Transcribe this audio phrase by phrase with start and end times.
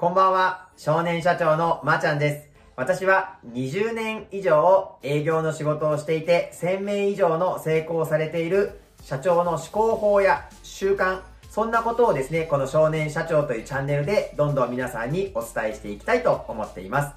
[0.00, 2.48] こんばんは、少年社長のまーちゃんです。
[2.76, 17.16] 私は20年以上営業の仕事をしていて、1000名以上の成功されている社長の思考法や習慣、そんなことをですね、この少年社長というチャンネルでどんどん皆さんにお伝えしていきたいと思っています。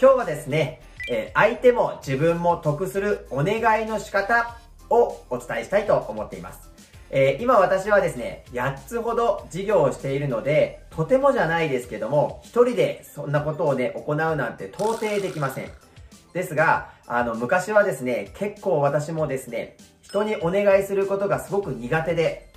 [0.00, 0.80] 今日はですね、
[1.10, 4.56] え相手も自分も得するお願いの仕方
[4.88, 6.71] をお伝えしたいと思っています。
[7.14, 15.70] えー、今私はですね、8つほど事業をしているので、とてもじゃないですけども、一人でそんなことをね、行うなんて到底できません。
[16.32, 22.50] ですが、あの、昔はですね、結構私もですね、人にお願いすることがすごく苦手で、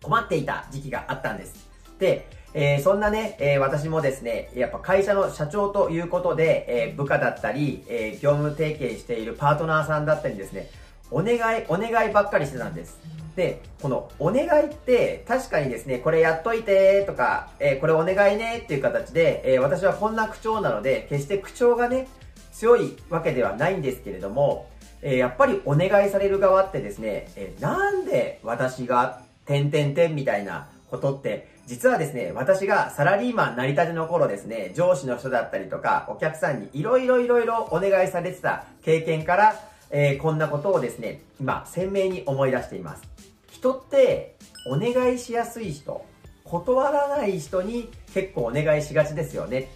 [0.00, 1.68] 困っていた時期があったんです。
[1.98, 10.70] で、えー、そんなね、えー、私もですね、やっぱ会社の社長ということで、えー、部下だったり、え業務提携しているパートナーさんだったりですね、
[11.10, 13.00] お願い、お願いばっかりしてたんです。
[13.38, 22.08] で、このお願いって確かにですね、これやっといてとか、えー、これお願いねっていう形で、えー、私はこんな口調なので、決して口調がね、
[22.52, 24.68] 強いわけではないんですけれども、
[25.02, 39.54] えー、やっぱりお願いされる側ってですね、えなんで私が、点々点みたいなことって、実はですね、私がサラリーマンなりたての頃ですね、上司の人だったりとか、お客さんにいろいろいろいろお願いされてた経験から、
[39.90, 43.17] え、こんなことをですね、今、鮮明に思い出しています。
[43.58, 44.36] 人って
[44.70, 46.04] お願いしやすい人、
[46.44, 49.68] 断らない人に結構お願いしがちですよね。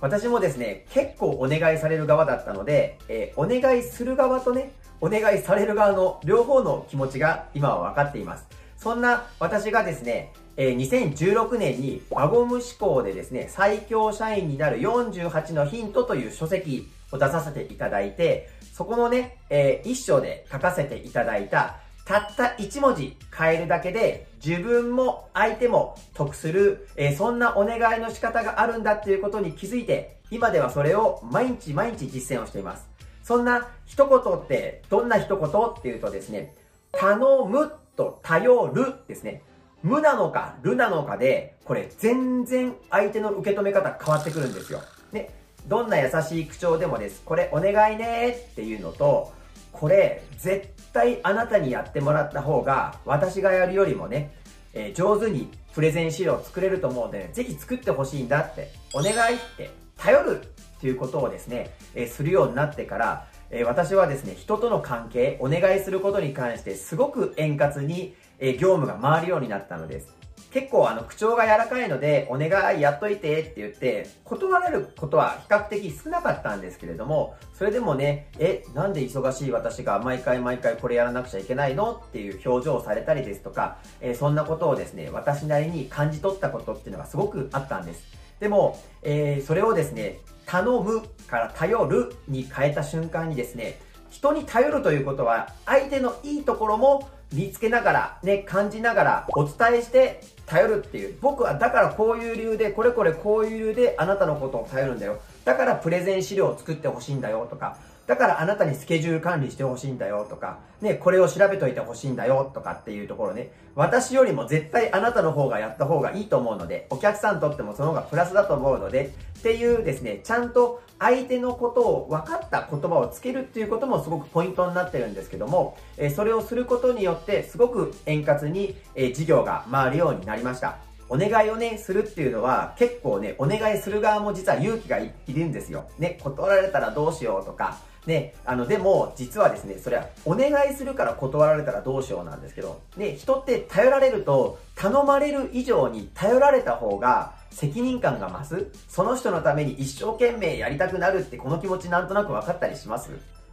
[0.00, 8.46] 私もですね、結構お願いされる側だったので、えー、お願いする側とね、お願いされる側の両方の気持ちが今は分かっています。
[8.76, 32.88] そんな私がですね、えー、2016年に輪ゴム思考でですね、最強社員になる48のヒントという書籍を出させていただいて、そこのね、えー、一章で書かせていただいたたった1文字変えるだけで自分も相手も得する、えー、そんなお願いの仕方があるんだっていうことに気づいて、今ではそれを毎日毎日実践をしています。
[33.22, 36.54] そんな一言ってどんな一言っていうとですね、
[36.92, 39.42] 頼むと頼るですね。
[39.82, 44.80] 無なのか、るなのかで、これ全然相手の受け止め方変わってくるんですよ。
[45.12, 45.30] ね。
[45.66, 47.22] どんな優しい口調でもです。
[47.24, 49.32] これお願いねっていうのと、
[49.72, 54.32] これ絶対あなたにやってもらった方が私がやるよりもね、
[54.74, 70.16] えー、上手にプレゼン資料を作れると思うので、ぜひ作ってほしいんだって、お願いって頼るっていうことをですね、えー、するようになってから、え、私はですね、人との関係、お願いすることに関してすごく円滑に、え業務が回るようになったのです。
[70.50, 81.92] 結構あの口調が柔らかいので、お願いやっといてって言って、断られることは比較的少なかったんですけれども、それでもね、え、なんで忙しい私が毎回毎回これやらなくちゃいけないの？
[81.92, 88.02] っていう表情をされたりですとか、え、そんなことをですね、私なりに感じ取ったことっていうのがすごくあったんです。
[88.40, 93.78] でも、えー、それをですね、頼むから頼るに変えた瞬間にですね、
[94.10, 101.16] 人に頼るということは、相手のいいところも見つけながら、ね、感じながらお伝えして頼るっていう。
[101.20, 105.20] 僕はだからこういう理由で、これこれこういう理由であなたのことを頼るんだよ。
[105.44, 107.76] だからプレゼン資料を作ってほしいんだよとか、
[108.10, 130.78] だからあなたにスケジュール管理してほしいんだよとか、ね、これを調べといてほしいんだよとかっていうところね、私よりも絶対あなたの方がやった方がいいと思うので、お客さんにとってもその方がプラスだと思うので、っていうですね、ちゃんと相手のことを分かった言葉をつけるっていうこともすごくポイントになってるんですけども、えそれをすることによってすごく円滑に、え事業が回るようになりました。
[131.08, 135.88] お願いをね、するっていうのは結構ね、お願いする側も実は勇気がいるんですよ。
[136.00, 148.66] ね、断られたらどうしようとか、ね、あの、でも、実はですね、それは、お願いするから断られたらどうしようなんですけど、ね、人って頼られると、頼まれる以上に頼られた方が、責任感が増す。
[148.88, 153.10] その人のために一生懸命やりたくなるってこの気持ちなんとなく分かったりします？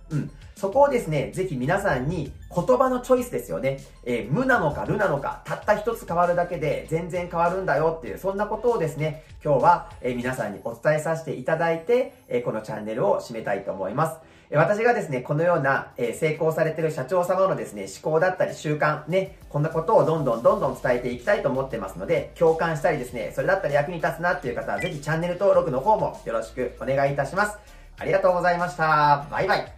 [0.09, 0.31] うん。
[0.55, 3.79] そこをですね、ぜひ皆さんに言葉のチョイスですよね。
[4.05, 14.17] えー、無なのかるなのか、たった一つ変わるだけで全然変わるんだよっていう、そんなことをですね、今日は、えー、皆さんにお伝えさせていただいて、えー、このチャンネルを締めたいと思います。
[14.55, 27.57] 私がですね、このような、え成功されてる社長様のですね、思考だったり習慣、ね、こんなことをどんどんどんどん伝えていきたいと思ってますので、共感したりですね、それだったら役に立つなっていう方は、ぜひチャンネル登録の方もよろしくお願いいたします。
[27.99, 29.27] ありがとうございました。
[29.29, 29.76] バイバイ。